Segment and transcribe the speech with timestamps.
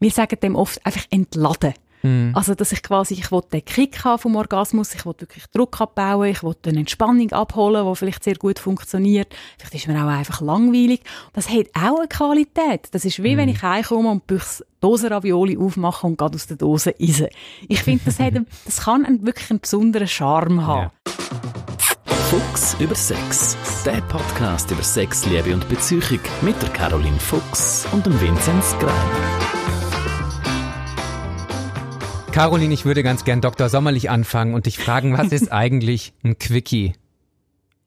[0.00, 1.74] wir sagen dem oft einfach entladen.
[2.02, 2.32] Mhm.
[2.34, 5.80] Also, dass ich quasi, ich will den Kick haben vom Orgasmus, ich will wirklich Druck
[5.80, 9.34] abbauen, ich will eine Entspannung abholen, die vielleicht sehr gut funktioniert.
[9.58, 11.02] Vielleicht ist mir auch einfach langweilig.
[11.32, 12.88] Das hat auch eine Qualität.
[12.92, 13.38] Das ist wie mhm.
[13.38, 17.28] wenn ich heimkomme und Büchs Dosenravioli aufmache und gerade aus der Dose isse.
[17.68, 20.90] Ich finde, das, hat, das kann einen, wirklich einen besonderen Charme haben.
[21.06, 22.12] Ja.
[22.30, 23.56] Fuchs über Sex.
[23.84, 29.49] Der Podcast über Sex, Liebe und Beziehung mit der Caroline Fuchs und dem Vinzenz Greiner.
[32.32, 33.68] Caroline, ich würde ganz gern Dr.
[33.68, 36.94] Sommerlich anfangen und dich fragen, was ist eigentlich ein Quickie?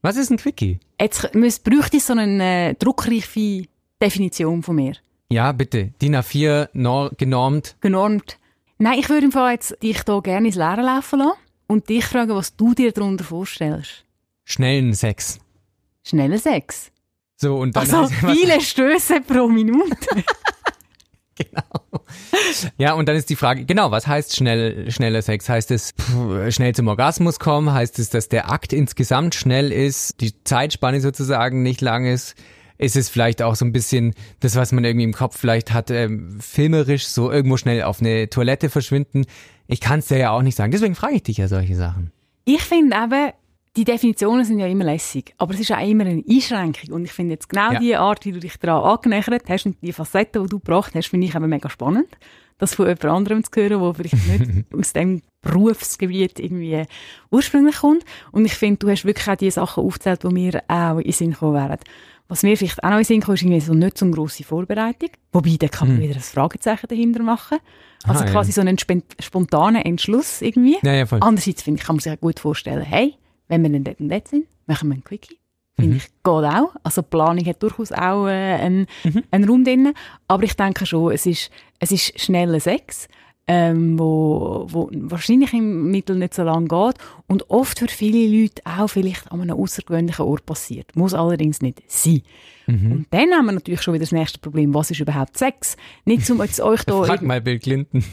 [0.02, 0.80] Was ist ein Quickie?
[1.00, 3.64] Jetzt müsst, bräuchte ich so eine äh, druckreife
[4.02, 4.94] Definition von mir.
[5.30, 5.94] Ja, bitte.
[6.02, 7.78] DIN A4 nor genormt.
[7.80, 8.38] Genormt.
[8.78, 12.06] Nein, ich würde im Fall jetzt dich hier gerne ins Leere laufen lassen und dich
[12.06, 14.04] fragen, was du dir darunter vorstellst.
[14.44, 15.40] Schnellen Sex.
[16.04, 16.92] Schnellen Sex?
[17.38, 19.96] So, und dann also viele Stöße pro Minute.
[21.36, 21.83] genau.
[22.78, 25.50] Ja, und dann ist die Frage, genau, was heißt schnell, schneller Sex?
[25.50, 27.74] Heißt es pff, schnell zum Orgasmus kommen?
[27.74, 32.36] Heißt es, dass der Akt insgesamt schnell ist, die Zeitspanne sozusagen nicht lang ist?
[32.78, 35.90] Ist es vielleicht auch so ein bisschen das, was man irgendwie im Kopf vielleicht hat,
[35.92, 39.26] ähm, filmerisch so irgendwo schnell auf eine Toilette verschwinden?
[39.68, 40.72] Ich kann es dir ja auch nicht sagen.
[40.72, 42.12] Deswegen frage ich dich ja solche Sachen.
[42.46, 43.34] Ich finde aber,
[43.76, 46.94] die Definitionen sind ja immer lässig, aber es ist auch immer eine Einschränkung.
[46.94, 47.80] Und ich finde jetzt genau ja.
[47.80, 51.08] die Art, wie du dich daran angenähert hast und die Facetten, die du gebracht hast,
[51.08, 52.08] finde ich eben mega spannend.
[52.60, 56.84] Das von jemand anderem zu hören, der vielleicht nicht aus dem Berufsgebiet irgendwie
[57.32, 58.06] ursprünglich kommt.
[58.32, 61.34] Und ich finde, du hast wirklich auch die Sachen aufgezählt, die mir auch in Sinn
[61.34, 61.80] kommen wären.
[62.28, 64.44] Was mir vielleicht auch noch in Sinn kommt, ist irgendwie so nicht so eine grosse
[64.44, 65.10] Vorbereitung.
[65.32, 66.04] Wobei, da kann man hm.
[66.04, 67.58] wieder ein Fragezeichen dahinter machen.
[68.06, 68.56] Also Aha, quasi ja.
[68.56, 70.78] so einen spontanen Entschluss irgendwie.
[70.84, 73.16] Ja, ja, Andererseits finde ich, kann man sich auch gut vorstellen, hey,
[73.54, 75.38] wenn wir dann dort und dort sind, machen wir ein Quickie.
[75.76, 75.98] Finde mhm.
[75.98, 76.76] ich, geht auch.
[76.84, 79.24] Also die Planung hat durchaus auch äh, einen, mhm.
[79.32, 79.94] einen Raum drin.
[80.28, 81.50] Aber ich denke schon, es ist,
[81.80, 83.08] es ist schneller Sex,
[83.48, 86.96] ähm, wo, wo wahrscheinlich im Mittel nicht so lange geht
[87.28, 90.96] und oft für viele Leute auch vielleicht an einem außergewöhnlichen Ort passiert.
[90.96, 92.22] Muss allerdings nicht sein.
[92.68, 92.92] Mhm.
[92.92, 94.74] Und dann haben wir natürlich schon wieder das nächste Problem.
[94.74, 95.76] Was ist überhaupt Sex?
[96.06, 97.04] Nicht um jetzt euch da...
[97.04, 98.06] Frag mal Bill Clinton.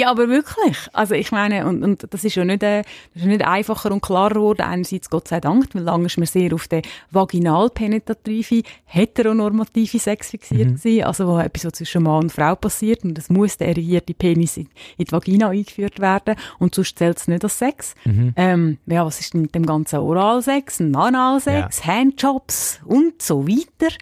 [0.00, 0.78] Ja, aber wirklich.
[0.94, 4.00] Also ich meine, und, und das ist ja nicht, äh, das ist nicht einfacher und
[4.00, 4.62] klarer geworden.
[4.62, 6.80] Einerseits Gott sei Dank, weil lange ist man sehr auf den
[7.10, 10.76] vaginal-penetrative, heteronormative Sex fixiert mhm.
[10.76, 11.04] gewesen.
[11.04, 14.56] Also wo etwas so zwischen Mann und Frau passiert und es muss der erigierte Penis
[14.56, 17.94] in, in, die Vagina eingeführt werden und sonst zählt es nicht als Sex.
[18.06, 18.32] Mhm.
[18.36, 21.84] Ähm, ja, was ist denn mit dem ganzen Oralsex, Analsex, ja.
[21.84, 23.94] Handjobs und so weiter.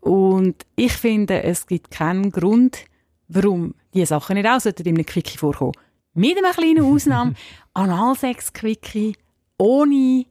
[0.00, 2.86] Und ich finde, es gibt keinen Grund,
[3.28, 5.72] warum diese Sachen nicht auch in einem Quickie vorkommen.
[6.14, 7.34] Mit einer kleinen Ausnahme,
[7.74, 9.16] Analsex-Quickie
[9.58, 10.26] ohne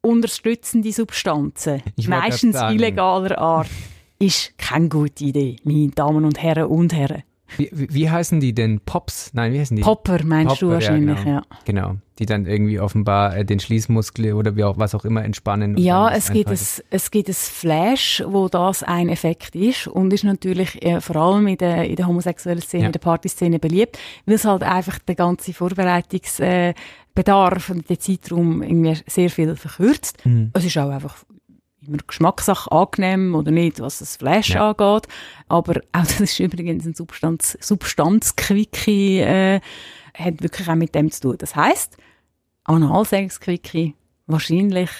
[0.00, 3.68] unterstützende Substanzen, meistens illegaler Art,
[4.18, 7.22] ist keine gute Idee, meine Damen und Herren und Herren.
[7.56, 8.80] Wie, wie, heißen die denn?
[8.80, 9.30] Pops?
[9.32, 9.82] Nein, wie heißen die?
[9.82, 11.36] Popper meinst Popper, du wahrscheinlich, ja genau.
[11.36, 11.42] ja.
[11.64, 11.94] genau.
[12.18, 15.76] Die dann irgendwie offenbar äh, den Schließmuskel oder wie auch, was auch immer entspannen.
[15.78, 20.24] Ja, es gibt, es, es gibt ein Flash, wo das ein Effekt ist und ist
[20.24, 22.86] natürlich äh, vor allem in der, in der homosexuellen Szene, ja.
[22.88, 28.62] in der Partyszene beliebt, weil es halt einfach der ganze Vorbereitungsbedarf äh, und der Zeitraum
[28.62, 30.24] irgendwie sehr viel verkürzt.
[30.26, 30.50] Mhm.
[30.54, 31.16] Es ist auch einfach
[31.88, 34.70] immer Geschmackssache angenehm oder nicht, was das Fleisch ja.
[34.70, 35.08] angeht.
[35.48, 39.60] Aber auch das ist übrigens ein Substanz, Substanzquickie, äh,
[40.14, 41.36] hat wirklich auch mit dem zu tun.
[41.38, 41.96] Das heisst,
[42.64, 43.94] Analsex-Quickie
[44.26, 44.90] wahrscheinlich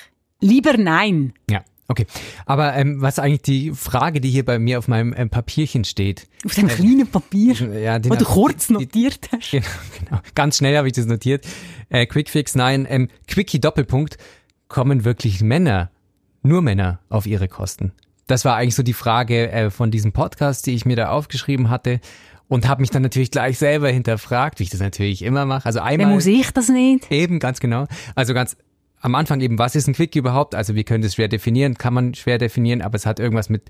[0.40, 1.34] lieber nein.
[1.50, 1.62] Ja.
[1.90, 2.06] Okay,
[2.44, 6.28] aber ähm, was eigentlich die Frage, die hier bei mir auf meinem ähm, Papierchen steht?
[6.44, 9.52] Auf dem ähm, kleinen Papier, ja, den, wo du kurz notiert hast.
[9.52, 9.64] Genau,
[9.98, 10.20] genau.
[10.34, 11.46] Ganz schnell habe ich das notiert.
[11.88, 14.18] Äh, Quickfix, nein, ähm, Quickie Doppelpunkt.
[14.68, 15.90] Kommen wirklich Männer
[16.42, 17.92] nur Männer auf ihre Kosten?
[18.26, 21.70] Das war eigentlich so die Frage äh, von diesem Podcast, die ich mir da aufgeschrieben
[21.70, 22.00] hatte
[22.48, 25.66] und habe mich dann natürlich gleich selber hinterfragt, wie ich das natürlich immer mache.
[25.66, 27.10] Also einmal Wer muss ich das nicht?
[27.10, 27.86] Eben ganz genau.
[28.14, 28.56] Also ganz
[29.00, 30.54] am Anfang eben, was ist ein Quickie überhaupt?
[30.54, 33.62] Also wir können das schwer definieren, kann man schwer definieren, aber es hat irgendwas mit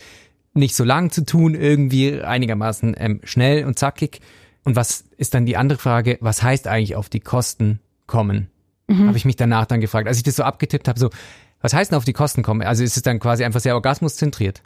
[0.55, 4.21] nicht so lang zu tun, irgendwie einigermaßen ähm, schnell und zackig.
[4.65, 6.19] Und was ist dann die andere Frage?
[6.21, 8.49] Was heißt eigentlich auf die Kosten kommen?
[8.87, 9.09] Mhm.
[9.09, 11.11] Habe ich mich danach dann gefragt, als ich das so abgetippt habe, so
[11.61, 12.63] was heißt denn auf die Kosten kommen?
[12.63, 14.63] Also ist es dann quasi einfach sehr orgasmuszentriert?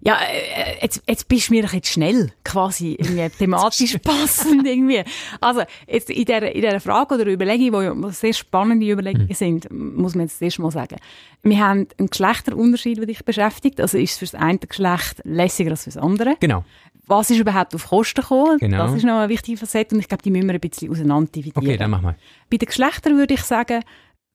[0.00, 5.02] Ja, äh, jetzt, jetzt bist du mir jetzt schnell, quasi irgendwie thematisch passend irgendwie.
[5.40, 9.34] Also jetzt in dieser, in dieser Frage oder Überlegung, die sehr spannende Überlegungen mhm.
[9.34, 10.96] sind, muss man jetzt erst mal sagen.
[11.42, 13.80] Wir haben einen Geschlechterunterschied, der dich beschäftigt.
[13.80, 16.36] Also ist es für das eine Geschlecht lässiger als für das andere.
[16.40, 16.64] Genau.
[17.06, 18.58] Was ist überhaupt auf Kosten gekommen?
[18.58, 18.78] Genau.
[18.78, 21.30] Das ist noch eine wichtige Facette und ich glaube, die müssen wir ein bisschen auseinander
[21.32, 21.66] dividieren.
[21.66, 22.16] Okay, dann mach mal.
[22.50, 23.82] Bei den Geschlechtern würde ich sagen,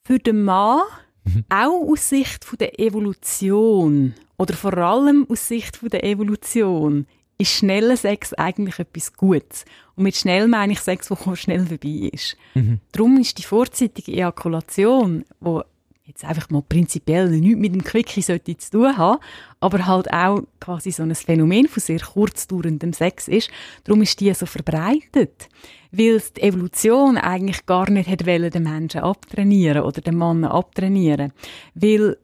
[0.06, 0.82] für den Mann
[1.28, 1.44] Mhm.
[1.50, 7.06] Auch aus Sicht von der Evolution oder vor allem aus Sicht von der Evolution
[7.38, 9.66] ist schneller Sex eigentlich etwas Gutes.
[9.96, 12.36] Und mit schnell meine ich Sex, der schnell vorbei ist.
[12.56, 12.80] Mhm.
[12.92, 15.64] Darum ist die vorzeitige Ejakulation, wo
[16.08, 19.20] jetzt einfach mal prinzipiell nichts mit dem Quickie sollte zu tun haben,
[19.60, 23.50] aber halt auch quasi so ein Phänomen von sehr kurzdauerndem Sex ist.
[23.84, 25.50] Darum ist die so verbreitet.
[25.92, 31.34] Weil die Evolution eigentlich gar nicht hat den Menschen abtrainieren oder den Mann abtrainieren.
[31.76, 32.18] Weil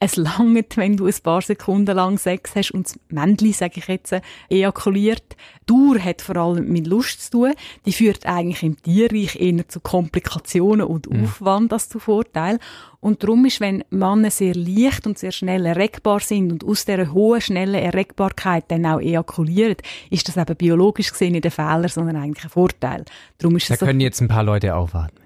[0.00, 3.88] es langt, wenn du ein paar Sekunden lang Sex hast und das Männchen, sage ich
[3.88, 4.14] jetzt,
[4.48, 5.36] ejakuliert.
[5.66, 7.52] Dauer hat vor allem mit Lust zu tun.
[7.84, 11.24] Die führt eigentlich im Tierreich eher zu Komplikationen und mhm.
[11.24, 12.60] Aufwand als zu Vorteil.
[13.00, 17.12] Und darum ist, wenn Männer sehr leicht und sehr schnell erregbar sind und aus dieser
[17.12, 19.76] hohen, schnellen Erregbarkeit dann auch ejakulieren,
[20.10, 23.04] ist das eben biologisch gesehen nicht ein Fehler, sondern eigentlich ein Vorteil.
[23.38, 25.24] Darum ist da so können jetzt ein paar Leute aufatmen.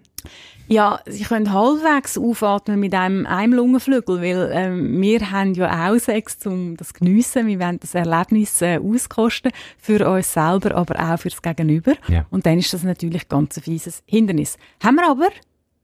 [0.72, 5.98] Ja, sie können halbwegs aufatmen mit einem, einem Lungenflügel, weil ähm, wir haben ja auch
[5.98, 7.46] Sex, um das geniessen.
[7.46, 11.92] Wir wollen das Erlebnis äh, auskosten für uns selber, aber auch fürs Gegenüber.
[12.08, 12.24] Ja.
[12.30, 14.56] Und dann ist das natürlich ganz ein fieses Hindernis.
[14.82, 15.28] Haben wir aber,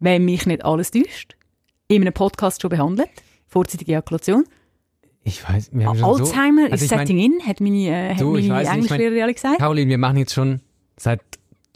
[0.00, 1.36] wenn mich nicht alles täuscht,
[1.88, 3.10] in einem Podcast schon behandelt,
[3.46, 4.46] vorzeitige Ejakulation.
[5.22, 8.14] Ich weiß, wir haben schon Alzheimer so, also ist Setting mein, in, hat meine, äh,
[8.14, 9.58] hat meine Englischlehrerin alle gesagt.
[9.58, 10.62] Caroline, wir machen jetzt schon
[10.96, 11.20] seit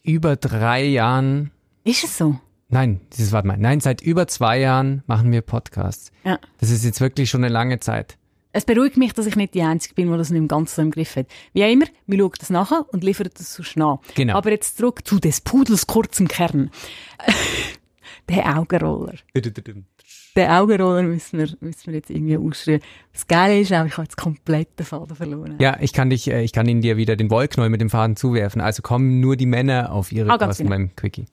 [0.03, 1.50] über drei Jahren.
[1.85, 2.38] Ist es so?
[2.72, 3.58] Nein, dieses warte mal.
[3.58, 6.10] Nein, seit über zwei Jahren machen wir Podcasts.
[6.24, 6.38] Ja.
[6.58, 8.16] Das ist jetzt wirklich schon eine lange Zeit.
[8.52, 10.90] Es beruhigt mich, dass ich nicht die Einzige bin, die das nicht im Ganzen im
[10.90, 11.26] Griff hat.
[11.52, 13.98] Wie immer, wir schauen das nachher und liefern das so schnell.
[14.14, 14.36] Genau.
[14.36, 16.70] Aber jetzt zurück zu des Pudels kurzem Kern.
[18.28, 19.14] Der Augenroller.
[19.34, 22.80] Den Augenroller müssen wir, müssen wir jetzt irgendwie ausschreiben.
[23.12, 25.56] Das Geile ist auch, ich habe jetzt komplett den Faden verloren.
[25.60, 28.16] Ja, ich kann dich, äh, ich kann Ihnen dir wieder den Wollknäuel mit dem Faden
[28.16, 28.62] zuwerfen.
[28.62, 30.76] Also kommen nur die Männer auf ihre ah, Kosten genau.
[30.76, 31.26] beim Quickie.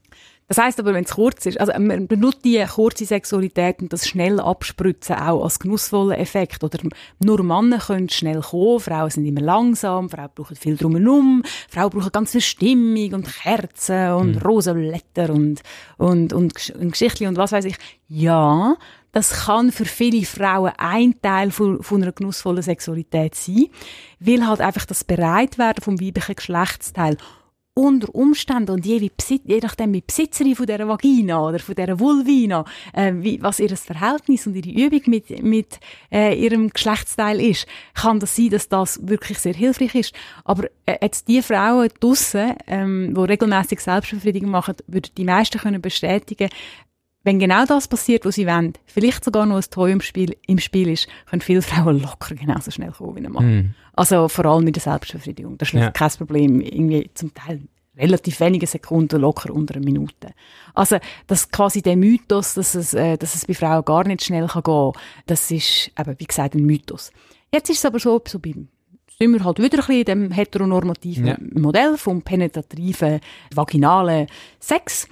[0.49, 4.07] Das heißt aber, wenn es kurz ist, also man benutzt die kurze Sexualität und das
[4.07, 6.63] schnell abspritzen auch als genussvollen Effekt.
[6.63, 6.79] Oder
[7.19, 12.11] nur Männer können schnell kommen, Frauen sind immer langsam, Frauen brauchen viel drumherum, Frauen brauchen
[12.11, 14.41] ganz viel Stimmung und Kerzen und mhm.
[14.41, 15.61] rosa Blätter und,
[15.97, 17.75] und, und, und Geschichten und was weiß ich.
[18.07, 18.75] Ja,
[19.11, 23.67] das kann für viele Frauen ein Teil von, von einer genussvollen Sexualität sein,
[24.19, 27.17] weil halt einfach das Bereitwerden vom weiblichen Geschlechtsteil
[27.79, 31.97] unter Umständen und je, Besitz, je nachdem wie Besitzerin von dieser Vagina oder von dieser
[31.97, 35.79] Vulvina, äh, wie, was ihr Verhältnis und ihre Übung mit, mit
[36.11, 40.13] äh, ihrem Geschlechtsteil ist, kann das sein, dass das wirklich sehr hilfreich ist.
[40.43, 45.81] Aber äh, jetzt die Frauen draussen, ähm, die regelmäßig Selbstbefriedigung machen, würden die meisten können
[45.81, 46.49] bestätigen,
[47.29, 50.57] wenn genau das passiert, was sie wollen, vielleicht sogar noch ein Toy im Spiel, im
[50.57, 53.55] Spiel ist, können viele Frauen locker genauso schnell kommen wie ein Mann.
[53.55, 53.75] Mm.
[53.93, 55.55] Also vor allem mit der Selbstbefriedigung.
[55.59, 55.91] Das ist ja.
[55.91, 56.59] kein Problem.
[56.59, 57.61] Irgendwie zum Teil
[57.95, 60.33] relativ wenige Sekunden, locker unter einer Minute.
[60.73, 60.97] Also,
[61.27, 64.63] dass quasi der Mythos, dass es, äh, dass es bei Frauen gar nicht schnell kann
[64.63, 67.11] gehen kann, das ist eben, wie gesagt, ein Mythos.
[67.53, 68.69] Jetzt ist es aber so, so beim
[69.21, 71.37] sind wir halt wieder ein bisschen in dem heteronormativen ja.
[71.53, 73.19] Modell vom penetrativen,
[73.53, 74.27] vaginalen
[74.59, 75.07] Sex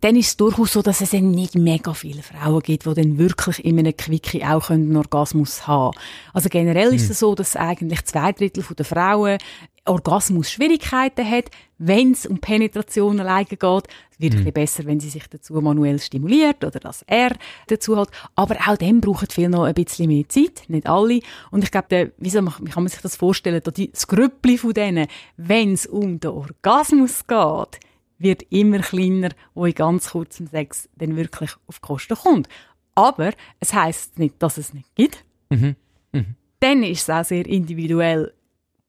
[0.00, 3.18] dann ist es durchaus so, dass es dann nicht mega viele Frauen gibt, die dann
[3.18, 6.04] wirklich in einem Quickie auch einen Orgasmus haben können.
[6.34, 7.10] Also generell ist hm.
[7.12, 9.38] es so, dass eigentlich zwei Drittel der Frauen
[9.86, 13.62] Orgasmus-Schwierigkeiten hat, wenn es um Penetration alleine geht.
[14.10, 14.46] Es wird mhm.
[14.46, 17.36] ein besser, wenn sie sich dazu manuell stimuliert oder dass er
[17.68, 18.08] dazu hat.
[18.34, 20.64] Aber auch dann braucht viel noch ein bisschen mehr Zeit.
[20.68, 21.20] Nicht alle.
[21.50, 24.72] Und ich glaube, wie, soll man, wie kann man sich das vorstellen, das Grüppli von
[24.72, 25.06] denen,
[25.36, 27.80] wenn es um den Orgasmus geht,
[28.18, 32.48] wird immer kleiner, wo in ganz kurzem Sex dann wirklich auf Kosten kommt.
[32.94, 35.24] Aber es heißt nicht, dass es nicht gibt.
[35.50, 35.76] Mhm.
[36.12, 36.34] Mhm.
[36.60, 38.32] Dann ist es auch sehr individuell.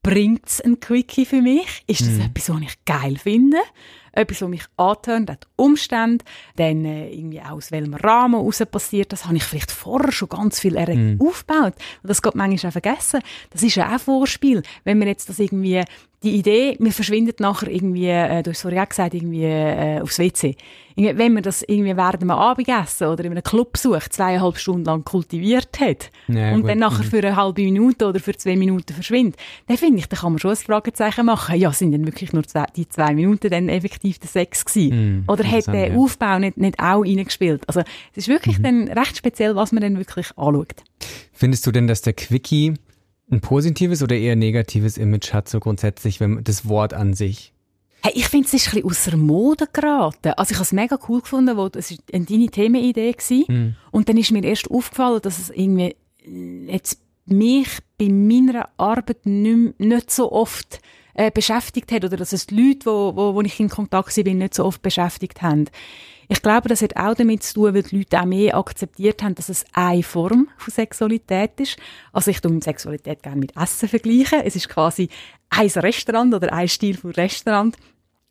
[0.01, 1.83] Bringt es ein Quickie für mich?
[1.87, 2.21] Ist das mhm.
[2.21, 3.57] etwas, was ich geil finde?
[4.17, 6.25] etwas, was mich antönt, hat Umstände,
[6.55, 10.29] dann äh, irgendwie auch aus welchem Rahmen heraus passiert, das habe ich vielleicht vorher schon
[10.29, 11.21] ganz viel mm.
[11.21, 11.75] aufgebaut.
[12.01, 13.21] Und das geht manchmal auch vergessen.
[13.51, 14.63] Das ist ja auch Vorspiel.
[14.83, 15.83] Wenn man jetzt das irgendwie
[16.23, 20.17] die Idee, mir verschwindet nachher irgendwie, äh, du hast vorhin auch gesagt, irgendwie äh, aufs
[20.17, 20.55] WC.
[20.95, 25.05] Wenn man das irgendwie während einem Abendessen oder in einem Club sucht, zweieinhalb Stunden lang
[25.05, 26.71] kultiviert hat ja, und gut.
[26.71, 27.09] dann nachher mhm.
[27.09, 30.39] für eine halbe Minute oder für zwei Minuten verschwindet, dann finde ich, da kann man
[30.39, 31.59] schon ein Fragezeichen machen.
[31.59, 35.19] Ja, sind denn wirklich nur zwei, die zwei Minuten dann effektiv der Sex gewesen?
[35.19, 35.95] Mm, oder hat der ja.
[35.95, 37.61] Aufbau nicht, nicht auch reingespielt?
[37.67, 37.81] Also
[38.13, 38.63] es ist wirklich mhm.
[38.63, 40.83] dann recht speziell, was man dann wirklich anschaut.
[41.31, 42.73] Findest du denn, dass der Quickie
[43.29, 47.53] ein positives oder eher negatives Image hat, so grundsätzlich, wenn das Wort an sich?
[48.03, 50.33] Hey, ich finde, es ist ein bisschen außer Mode geraten.
[50.37, 53.55] Also ich habe es mega cool gefunden, wo eine deine Themenidee war.
[53.55, 53.75] Mm.
[53.91, 57.67] Und dann ist mir erst aufgefallen, dass es irgendwie äh, jetzt mich
[57.97, 60.79] bei meiner Arbeit nicht, nicht so oft
[61.15, 64.37] äh, beschäftigt hat oder dass es die Leute, wo, wo, wo ich in Kontakt bin,
[64.37, 65.65] nicht so oft beschäftigt haben.
[66.29, 69.35] Ich glaube, das hat auch damit zu tun, weil die Leute auch mehr akzeptiert haben,
[69.35, 71.77] dass es eine Form von Sexualität ist.
[72.11, 74.41] Also ich tue Sexualität gerne mit Essen vergleichen.
[74.43, 75.09] Es ist quasi
[75.49, 77.77] ein Restaurant oder ein Stil von Restaurant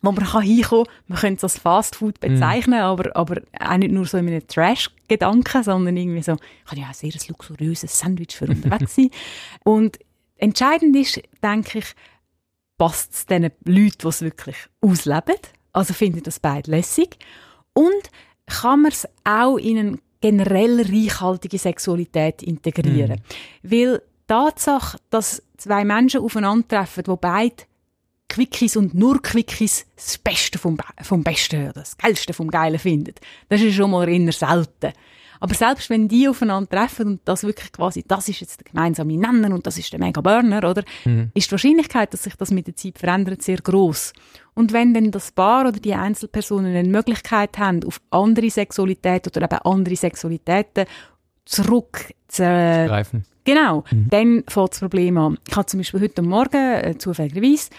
[0.03, 0.95] wo man kann hinkommen kann.
[1.09, 2.35] Man könnte es als Fastfood mhm.
[2.35, 2.83] bezeichnen, mm.
[2.83, 6.91] aber, aber auch nicht nur so in einem Trash-Gedanken, sondern irgendwie so, ich kann ja
[6.91, 9.11] auch sehr ein luxuriöses Sandwich für unterwegs sein.
[9.65, 9.99] Und
[10.37, 11.87] entscheidend ist, denke ich,
[12.79, 15.37] passt es den Leuten, die es wirklich ausleben.
[15.73, 17.19] Also finde ich das beide lässig.
[17.77, 18.11] Und
[18.47, 23.21] kann man es auch in eine generell reichhaltige Sexualität integrieren.
[23.63, 23.71] Mm.
[23.71, 27.65] Weil die Tatsache, dass zwei Menschen aufeinandertreffen, die beide
[28.29, 33.21] Quickies und nur Quickies das Beste vom, vom Besten, das Geilste vom Geilen findet.
[33.49, 34.93] Das ist schon mal eher selten.
[35.41, 39.17] Aber selbst wenn die aufeinander treffen und das wirklich quasi, das ist jetzt der gemeinsame
[39.17, 40.83] Nenner und das ist der Mega Burner, oder?
[41.05, 41.31] Mhm.
[41.35, 44.13] Ist die Wahrscheinlichkeit, dass sich das mit der Zeit verändert, sehr groß.
[44.55, 49.45] Und wenn dann das Paar oder die Einzelpersonen eine Möglichkeit haben, auf andere Sexualität oder
[49.45, 50.87] eben andere Sexualitäten
[51.45, 53.25] zurück zu greifen.
[53.45, 54.07] Genau, mhm.
[54.11, 55.39] dann fängt das Problem an.
[55.49, 57.71] Ich habe zum Beispiel heute Morgen äh, zufälligerweise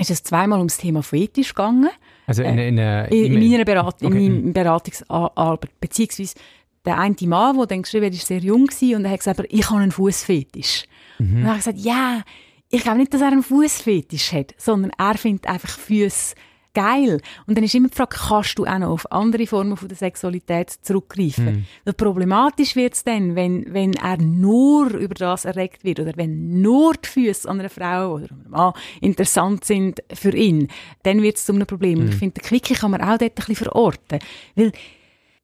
[0.00, 1.90] ist es zweimal ums Thema Fetisch gegangen.
[2.26, 4.26] Also in, in, in, in, in meiner Beratung, okay.
[4.26, 6.34] in meinem Beratungsarbeit, beziehungsweise
[6.84, 9.70] der eine Mann, der dann geschrieben hat, ist sehr jung und er hat gesagt, ich
[9.70, 10.84] habe einen Fußfetisch.
[11.18, 11.26] Mhm.
[11.26, 12.22] Und dann habe ich gesagt, ja,
[12.70, 16.34] ich glaube nicht, dass er einen Fußfetisch hat, sondern er findet einfach Füße
[16.74, 17.20] geil.
[17.46, 19.96] Und dann ist immer die Frage, kannst du auch noch auf andere Formen von der
[19.96, 21.66] Sexualität zurückgreifen?
[21.84, 21.94] Mhm.
[21.94, 26.94] Problematisch wird es dann, wenn, wenn er nur über das erregt wird oder wenn nur
[26.94, 30.68] die Füße an einer Frau oder einem Mann interessant sind für ihn,
[31.02, 31.98] dann wird es zu einem Problem.
[31.98, 32.04] Mhm.
[32.04, 34.18] Und ich finde, den Quickie kann man auch dort ein bisschen verorten.
[34.54, 34.72] Weil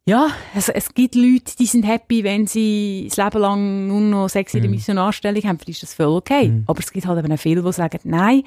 [0.09, 4.29] ja, also es gibt Leute, die sind happy, wenn sie das Leben lang nur noch
[4.29, 4.77] Sex in der mhm.
[4.77, 6.49] Missionarstellung haben, für ist das voll okay.
[6.49, 6.65] Mm.
[6.67, 8.43] Aber es gibt halt eben auch viele, die sagen, nein,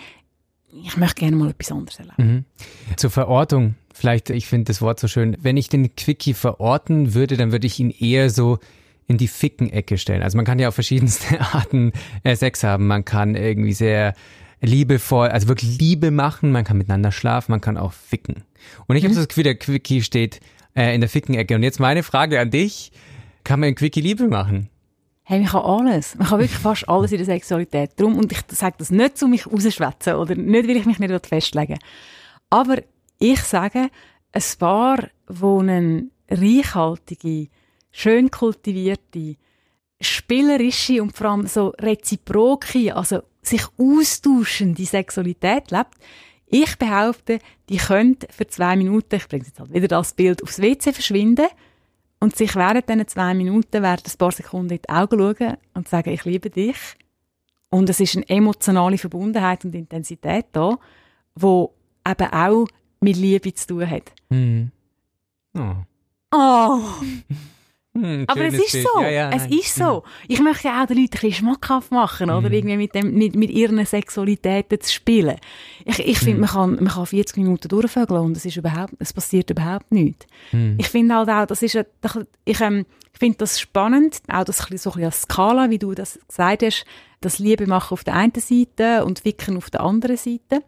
[0.83, 2.15] ich möchte gerne mal etwas anderes erleben.
[2.17, 2.95] Mhm.
[2.95, 7.37] Zur Verortung, vielleicht, ich finde das Wort so schön, wenn ich den Quickie verorten würde,
[7.37, 8.57] dann würde ich ihn eher so
[9.05, 10.23] in die Ficken-Ecke stellen.
[10.23, 11.91] Also man kann ja auf verschiedenste Arten
[12.23, 12.87] äh, Sex haben.
[12.87, 14.15] Man kann irgendwie sehr
[14.61, 18.43] liebevoll, also wirklich Liebe machen, man kann miteinander schlafen, man kann auch ficken.
[18.87, 19.09] Und ich mhm.
[19.09, 20.39] habe das Gefühl, der Quickie steht
[20.75, 21.55] äh, in der Ficken-Ecke.
[21.55, 22.91] Und jetzt meine Frage an dich,
[23.43, 24.69] kann man in Quickie Liebe machen?
[25.23, 26.15] Hey, man kann alles.
[26.15, 27.91] Man kann wirklich fast alles in der Sexualität.
[27.99, 31.25] Drum, und ich sage das nicht, um mich rauszuschwätzen oder nicht, weil ich mich nicht
[31.25, 31.79] festlegen
[32.49, 32.77] Aber
[33.19, 33.89] ich sage,
[34.31, 37.47] ein Paar, wo eine reichhaltige,
[37.91, 39.35] schön kultivierte,
[39.99, 45.95] spielerische und vor allem so reziproke, also sich austauschende Sexualität lebt,
[46.51, 47.39] ich behaupte,
[47.69, 51.47] die könnte für zwei Minuten, ich bringe jetzt halt wieder das Bild, aufs WC verschwinden
[52.19, 55.87] und sich während diesen zwei Minuten, während ein paar Sekunden in die Augen schauen und
[55.87, 56.77] sagen, ich liebe dich.
[57.69, 60.77] Und es ist eine emotionale Verbundenheit und Intensität da,
[61.35, 61.73] wo
[62.05, 62.67] eben auch
[62.99, 64.11] mit Liebe zu tun hat.
[64.29, 64.65] Mm.
[65.57, 65.75] Oh.
[66.33, 66.81] oh.
[67.93, 68.87] Hm, aber es ist Bild.
[68.87, 69.01] so.
[69.01, 69.59] Ja, ja, es nein.
[69.59, 70.03] ist so.
[70.29, 72.47] Ich möchte ja auch den Leuten ein bisschen schmackhaft machen, oder?
[72.47, 72.53] Mhm.
[72.53, 75.35] Irgendwie mit, dem, mit, mit ihren Sexualitäten zu spielen.
[75.83, 76.39] Ich, ich finde, mhm.
[76.41, 80.25] man, kann, man kann 40 Minuten durchvögeln und es, ist überhaupt, es passiert überhaupt nichts.
[80.53, 80.75] Mhm.
[80.77, 81.85] Ich finde halt auch, das ist, ein,
[82.45, 86.17] ich ähm, finde das spannend, auch das so ein bisschen als Skala, wie du das
[86.27, 86.85] gesagt hast,
[87.19, 90.63] das Liebe machen auf der einen Seite und Wicken auf der anderen Seite.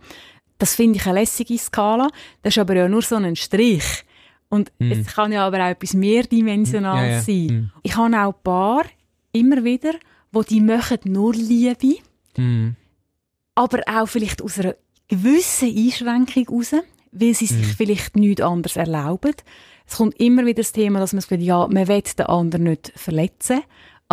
[0.58, 2.10] Das finde ich eine lässige Skala.
[2.42, 4.04] Das ist aber ja nur so ein Strich.
[4.54, 4.92] Und mm.
[4.92, 7.48] es kann ja aber auch etwas mehrdimensionales ja, ja.
[7.50, 7.58] sein.
[7.58, 7.72] Mm.
[7.82, 8.86] Ich habe auch ein paar,
[9.32, 9.94] immer wieder,
[10.32, 11.96] wo die machen nur Liebe,
[12.38, 12.76] mm.
[13.56, 14.76] aber auch vielleicht aus einer
[15.08, 16.76] gewissen Einschränkung raus,
[17.12, 19.34] weil sie sich vielleicht nichts anderes erlauben.
[19.88, 22.94] Es kommt immer wieder das Thema, dass man sagt, ja, man will den anderen nicht
[22.96, 23.62] verletzen.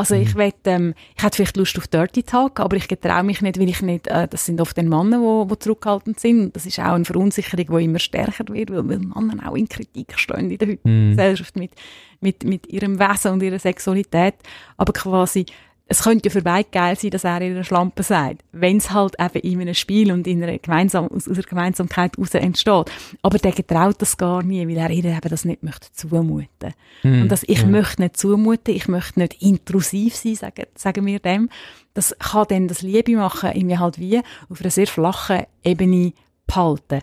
[0.00, 0.22] Also mhm.
[0.22, 3.60] ich will, ähm, ich hätte vielleicht Lust auf Dirty Talk, aber ich getraue mich nicht,
[3.60, 6.56] weil ich nicht, äh, das sind oft die Männer, die, die zurückhaltend sind.
[6.56, 10.18] Das ist auch eine Verunsicherung, die immer stärker wird, weil, weil Männer auch in Kritik
[10.18, 11.10] stehen in der heutigen mhm.
[11.10, 11.72] Gesellschaft mit,
[12.20, 14.36] mit, mit ihrem Wesen und ihrer Sexualität.
[14.78, 15.44] Aber quasi
[15.92, 18.44] es könnte ja für beide geil sein, dass er ihre Schlampe sagt.
[18.52, 22.32] Wenn es halt eben in einem Spiel und in einer gemeinsam, aus, einer Gemeinsamkeit heraus
[22.32, 22.92] entsteht.
[23.22, 26.74] Aber der getraut das gar nie, weil er ihr eben das nicht möchte zumuten.
[27.02, 27.66] Mm, und dass ich ja.
[27.66, 31.50] möchte nicht zumuten, ich möchte nicht intrusiv sein, sagen, sagen wir dem.
[31.92, 36.12] Das kann dann das Liebe machen, in mir halt wie auf einer sehr flachen Ebene
[36.46, 37.00] behalten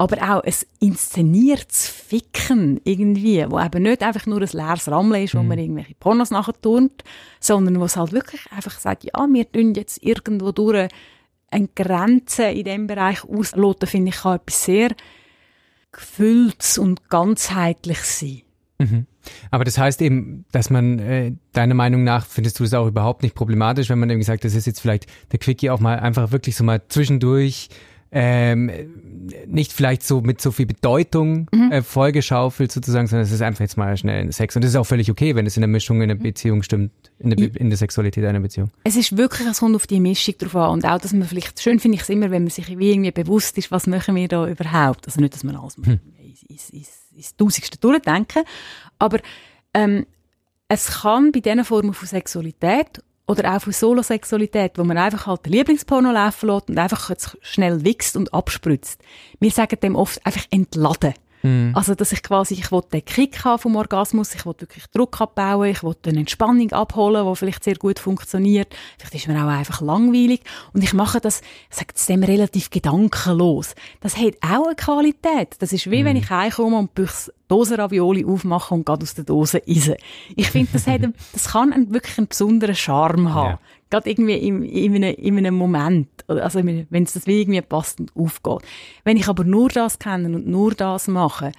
[0.00, 5.34] aber auch ein inszeniertes Ficken irgendwie, wo eben nicht einfach nur ein leeres Rammel ist,
[5.34, 5.48] wo mhm.
[5.48, 7.04] man irgendwelche Pornos nachher turnt,
[7.38, 10.88] sondern wo es halt wirklich einfach sagt, ja, wir tun jetzt irgendwo durch
[11.50, 14.88] eine Grenze in diesem Bereich ausloten, finde ich, kann etwas sehr
[15.92, 18.40] gefühlts- und ganzheitlich sein.
[18.78, 19.06] Mhm.
[19.50, 23.22] Aber das heißt eben, dass man, äh, deiner Meinung nach, findest du das auch überhaupt
[23.22, 26.32] nicht problematisch, wenn man irgendwie sagt, das ist jetzt vielleicht der Quickie auch mal einfach
[26.32, 27.68] wirklich so mal zwischendurch
[28.12, 28.70] ähm,
[29.46, 31.70] nicht vielleicht so mit so viel Bedeutung Mhm.
[31.70, 34.56] äh, vollgeschaufelt sozusagen, sondern es ist einfach jetzt mal schnell Sex.
[34.56, 36.92] Und das ist auch völlig okay, wenn es in der Mischung in der Beziehung stimmt,
[37.18, 38.70] in der, Be in der Sexualität einer Beziehung.
[38.84, 40.70] Es ist wirklich, es kommt auf die Mischung drauf an.
[40.70, 43.12] Und auch, dass man vielleicht, schön finde ich es immer, wenn man sich wie irgendwie
[43.12, 45.06] bewusst ist, was machen wir da überhaupt.
[45.06, 48.42] Also nicht, dass man alles ins, ins, ins, ins Tausendste durchdenken.
[48.98, 49.18] Aber,
[49.74, 50.06] ähm,
[50.72, 55.46] es kann bei diesen Formen von Sexualität oder auch von Solosexualität, wo man einfach halt
[55.46, 59.00] den Lieblingsporno laufen lässt und einfach jetzt schnell wichst und abspritzt.
[59.38, 61.14] Wir sagen dem oft einfach entladen.
[61.72, 65.22] Also, dass ich quasi, ich will den Kick haben vom Orgasmus, ich will wirklich Druck
[65.22, 68.74] abbauen, ich will eine Entspannung abholen, die vielleicht sehr gut funktioniert.
[68.98, 70.42] Vielleicht ist mir auch einfach langweilig.
[70.74, 73.74] Und ich mache das, sage es dem relativ gedankenlos.
[74.00, 75.56] Das hat auch eine Qualität.
[75.60, 79.58] Das ist wie wenn ich heimkomme und büchs Dosenravioli aufmache und gerade aus der Dose
[79.66, 79.96] isse.
[80.36, 81.02] Ich finde, das, hat,
[81.32, 83.50] das kann einen, wirklich einen besonderen Charme haben.
[83.50, 83.60] Ja.
[83.90, 86.08] Gerade irgendwie in, in, einem, in einem Moment.
[86.28, 88.62] Also, wenn es das wie irgendwie passt und aufgeht.
[89.02, 91.50] Wenn ich aber nur das kenne und nur das mache,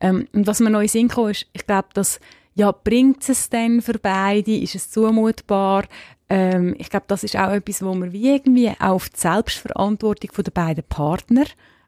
[0.00, 2.20] ähm, und was mir den Sinn ist, ich glaube, dass,
[2.54, 4.56] ja, bringt es denn für beide?
[4.56, 5.84] Ist es zumutbar?
[6.28, 10.50] Ähm, ich glaube, das ist auch etwas, wo man wie irgendwie auf die Selbstverantwortung der
[10.50, 11.44] beiden Partner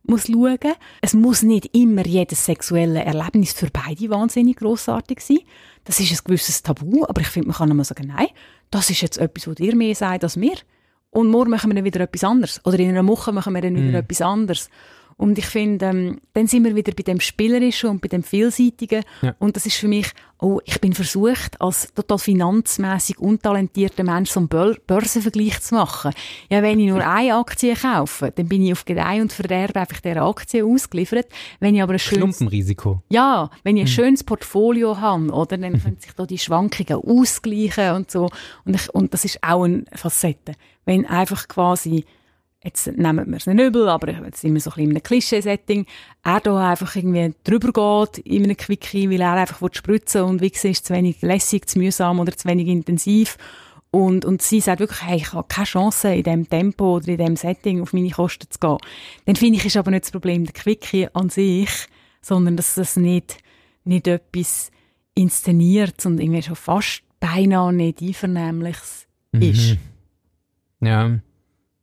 [0.09, 0.75] muss schauen.
[1.01, 5.39] Es muss nicht immer jedes sexuelle Erlebnis für beide wahnsinnig grossartig sein.
[5.85, 8.29] Das ist ein gewisses Tabu, aber ich finde, man kann immer sagen, nein,
[8.71, 10.57] das ist jetzt etwas, was dir mehr sagt als mir.
[11.11, 12.61] Und morgen machen wir dann wieder etwas anderes.
[12.65, 14.69] Oder in einer Woche machen wir dann wieder etwas anderes.
[15.19, 19.03] Und ich finde, ähm, dann sind wir wieder bei dem Spielerischen und bei dem Vielseitigen.
[19.21, 19.35] Ja.
[19.41, 20.07] Und das ist für mich,
[20.39, 26.13] oh, ich bin versucht, als total finanzmäßig untalentierter Mensch so einen Bör Börsenvergleich zu machen.
[26.49, 30.01] Ja, wenn ich nur eine Aktie kaufe, dann bin ich auf Gedeih und Verderb einfach
[30.01, 31.27] dieser Aktie ausgeliefert.
[31.59, 33.03] Wenn ich aber ein schönes, Klumpenrisiko.
[33.09, 37.97] ja, wenn ich ein schönes Portfolio habe, oder, dann können sich da die Schwankungen ausgleichen
[37.97, 38.31] und so.
[38.65, 40.53] Und, ich, und das ist auch eine Facette.
[40.85, 42.05] Wenn einfach quasi,
[42.63, 45.03] jetzt nehmen wir es nicht übel, aber jetzt sind wir so ein bisschen in einem
[45.03, 45.87] Klischee-Setting,
[46.25, 50.41] er da einfach irgendwie drüber geht in einem Quickie, weil er einfach will spritzen und
[50.41, 53.37] wie ist zu wenig lässig, zu mühsam oder zu wenig intensiv.
[53.91, 57.17] Und, und sie sagt wirklich, hey, ich habe keine Chance, in diesem Tempo oder in
[57.17, 58.77] diesem Setting auf meine Kosten zu gehen.
[59.25, 61.71] Dann finde ich, ist aber nicht das Problem der Quickie an sich,
[62.21, 63.39] sondern dass das nicht,
[63.85, 64.71] nicht etwas
[65.15, 69.79] inszeniert und irgendwie schon fast beinahe nicht einvernehmliches ist.
[70.81, 71.19] Ja.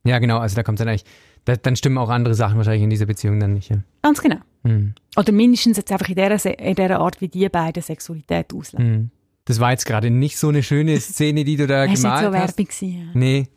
[0.05, 1.03] Ja, genau, also da kommt dann eigentlich,
[1.45, 3.69] da, dann stimmen auch andere Sachen wahrscheinlich in dieser Beziehung dann nicht.
[3.69, 3.77] Ja.
[4.01, 4.37] Ganz genau.
[4.63, 4.93] Mhm.
[5.17, 8.91] Oder mindestens jetzt einfach in der, in der Art, wie die beiden Sexualität ausleben.
[8.91, 9.09] Mhm.
[9.45, 12.57] Das war jetzt gerade nicht so eine schöne Szene, die du da Das war gemalt
[12.57, 12.89] nicht so hast.
[12.89, 13.19] Werbung gewesen, ja.
[13.19, 13.47] Nee,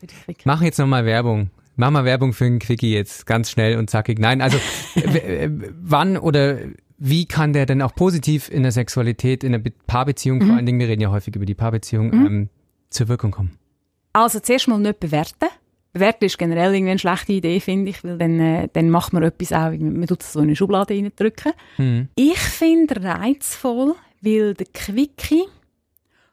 [0.44, 1.50] mach jetzt nochmal Werbung.
[1.76, 4.18] Mach mal Werbung für einen Quickie jetzt, ganz schnell und zackig.
[4.18, 4.58] Nein, also
[5.80, 6.58] wann oder
[6.98, 10.46] wie kann der denn auch positiv in der Sexualität, in der Be Paarbeziehung, Mhm.
[10.46, 12.48] vor allen Dingen, wir reden ja häufig über die Paarbeziehung, ähm,
[12.90, 13.52] zur Wirkung kommen?
[14.12, 15.46] Also zuerst mal nicht bewerten.
[15.92, 19.22] Bewerten ist generell irgendwie eine schlechte Idee, finde ich, weil dann, äh, dann macht man
[19.22, 21.52] etwas auch, man tut es so in eine Schublade reindrücken.
[21.78, 22.08] Mhm.
[22.14, 25.44] Ich finde reizvoll, weil der Quickie,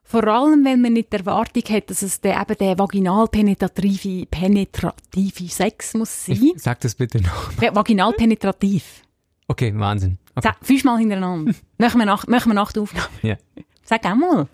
[0.04, 5.48] vor allem wenn man nicht die Erwartung hat, dass es der, eben der vaginal-penetrative penetrative
[5.48, 6.52] Sex muss sein.
[6.58, 7.52] Sag das bitte noch.
[7.58, 9.04] Vaginal-penetrativ.
[9.48, 10.18] Okay, Wahnsinn.
[10.36, 10.50] Okay.
[10.50, 11.54] Sag Fünfmal hintereinander.
[11.78, 13.08] machen, wir nach, machen wir nach der Aufnahme.
[13.22, 13.38] Ja.
[13.84, 14.48] Sag auch mal.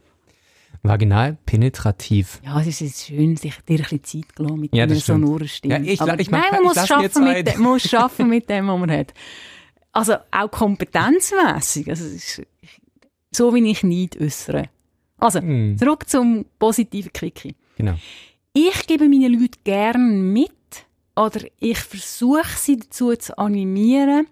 [0.84, 2.42] Vaginal penetrativ.
[2.44, 5.48] Ja, es ist jetzt schön, sich dir ein bisschen Zeit gelassen mit Ja, einer sonoren
[5.48, 5.76] Stimme.
[5.76, 8.50] Ja, ich- Aber ich mach- nein, man ich muss schaffen, mit dem, muss schaffen mit
[8.50, 9.14] dem, was man hat.
[9.92, 11.88] Also auch kompetenzmässig.
[11.90, 12.42] Also ist
[13.32, 14.70] so, wie ich nicht äußere.
[15.18, 15.78] Also, Hm.
[15.78, 17.56] zurück zum positiven Quickie.
[17.78, 17.94] Genau.
[18.54, 20.52] Ich gebe meinen Leuten gern mit
[21.16, 24.28] oder ich versuche sie dazu zu animieren,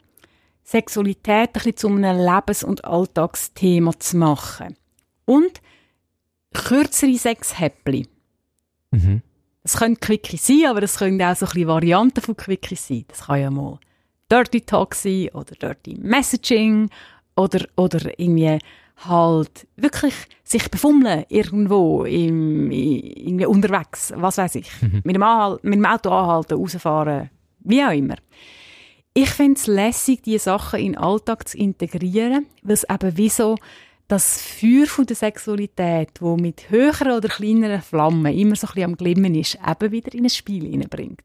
[0.63, 4.75] Sexualität ein bisschen zu einem Lebens- und Alltagsthema zu machen.
[5.25, 5.61] Und
[6.53, 8.07] kürzere Sexhäppli.
[8.91, 9.21] Mhm.
[9.63, 13.05] Das können Quickie sein, aber das können auch so ein bisschen Varianten von Quickie sein.
[13.07, 13.79] Das kann ja mal
[14.31, 16.89] Dirty Talk sein oder Dirty Messaging
[17.35, 18.57] oder, oder irgendwie
[18.97, 24.69] halt wirklich sich befummeln irgendwo im, irgendwie unterwegs, was weiß ich.
[25.03, 28.15] Mit, dem Anhal- mit dem Auto anhalten, rausfahren, wie auch immer.
[29.13, 33.29] Ich finde es lässig, diese Sachen in den Alltag zu integrieren, weil es eben wie
[33.29, 33.55] so
[34.09, 38.89] das Feuer von der Sexualität, wo mit höheren oder kleineren Flammen immer so ein bisschen
[38.89, 41.23] am Glimmen ist, eben wieder in ein Spiel hineinbringt.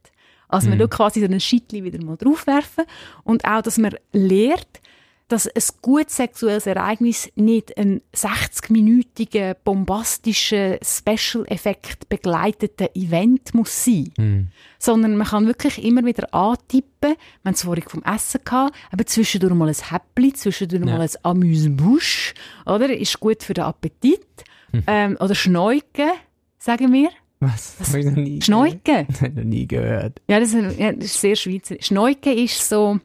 [0.49, 2.85] Also man tut quasi so ein Schittli wieder mal draufwerfen
[3.25, 4.81] und auch, dass man lehrt,
[5.29, 14.49] dass ein gut sexuelles Ereignis nicht ein 60-minütiger, bombastischer, Special-Effekt begleiteter Event muss sein Mhm.
[14.79, 19.55] sondern man kann wirklich immer wieder antippen, haben es vorhin vom Essen gehabt, aber zwischendurch
[19.55, 20.87] mal ein Häppli, zwischendurch Ja.
[20.87, 22.35] mal ein Amuse-Bouche,
[22.67, 22.95] oder?
[22.95, 24.27] Ist gut für den Appetit.
[24.73, 24.83] Hm.
[24.87, 26.11] Ähm, oder Schneuken,
[26.59, 27.11] sagen wir.
[27.41, 27.77] Was?
[27.79, 29.07] Das hab ich noch nie Schneuken.
[29.35, 30.21] noch nie gehört.
[30.29, 31.77] Ja das, ist, ja, das ist sehr schweizer.
[31.81, 32.99] Schneuken ist so,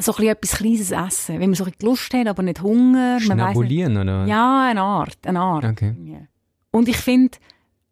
[0.00, 1.34] so ein etwas kleines Essen.
[1.40, 3.20] Wenn man so ein Lust hat, aber nicht Hunger.
[3.20, 4.26] Schnabulieren, oder?
[4.26, 5.64] Ja, eine Art, eine Art.
[5.64, 5.94] Okay.
[6.04, 6.18] Ja.
[6.70, 7.38] Und ich finde,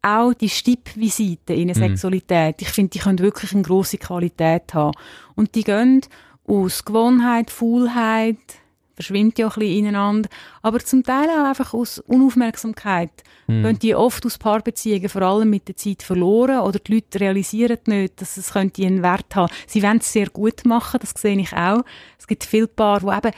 [0.03, 1.81] auch die Stippvisiten in der Mhm.
[1.81, 4.97] Sexualität, ich finde, die können wirklich eine grosse Qualität haben.
[5.35, 6.01] Und die gehen
[6.47, 8.39] aus Gewohnheit, Faulheit,
[9.01, 10.29] verschwimmt ja ein bisschen ineinander,
[10.63, 13.11] aber zum Teil auch einfach aus Unaufmerksamkeit.
[13.47, 13.63] Mhm.
[13.63, 17.79] Gehen die oft aus Paarbeziehungen vor allem mit der Zeit verloren oder die Leute realisieren
[17.87, 19.53] nicht, dass es könnte einen Wert haben.
[19.67, 21.83] Sie wollen es sehr gut machen, das sehe ich auch.
[22.19, 23.37] Es gibt viele Paare, die eben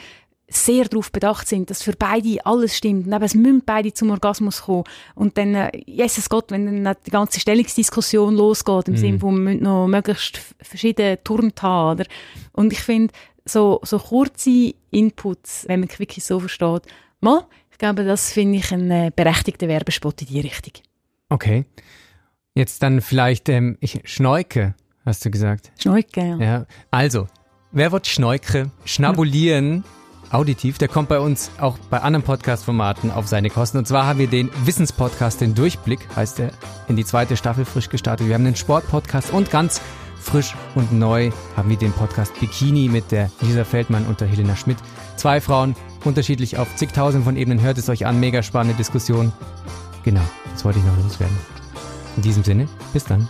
[0.48, 3.07] sehr darauf bedacht sind, dass für beide alles stimmt.
[3.07, 4.85] Und eben, es müssen beide zum Orgasmus kommen.
[5.14, 8.98] Und dann, äh, Jesus Gott, wenn dann die ganze Stellungsdiskussion losgeht, im Mhm.
[8.98, 12.05] Sinne von, wir müssen noch möglichst verschiedene oder?
[12.53, 16.83] Und ich finde, so, so kurze Inputs, wenn man Quickie so versteht,
[17.20, 20.74] mal, ich glaube, das finde ich einen äh, berechtigten Werbespot in die Richtung.
[21.28, 21.64] Okay.
[22.55, 24.74] Jetzt dann vielleicht, ähm, ich schneuke,
[25.05, 25.72] hast du gesagt.
[25.81, 26.46] Schneuken, ja.
[26.46, 26.66] Ja.
[26.90, 27.26] Also,
[27.72, 29.85] wer wird schneuke, schnabulieren,
[30.31, 33.78] auditiv, der kommt bei uns auch bei anderen Podcast-Formaten auf seine Kosten.
[33.78, 36.52] Und zwar haben wir den Wissenspodcast, den Durchblick, heißt der,
[36.88, 38.28] in die zweite Staffel frisch gestartet.
[38.28, 39.81] Wir haben den Sportpodcast und ganz
[40.22, 44.56] frisch und neu haben wir den Podcast Bikini mit der Lisa Feldmann und der Helena
[44.56, 44.78] Schmidt.
[45.16, 47.61] Zwei Frauen, unterschiedlich auf zigtausend von Ebenen.
[47.61, 49.32] Hört es euch an, mega spannende Diskussion.
[50.04, 51.37] Genau, das wollte ich noch loswerden.
[52.16, 53.28] In diesem Sinne, bis dann.